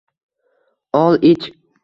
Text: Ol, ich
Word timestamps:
Ol, 1.01 1.19
ich 1.21 1.53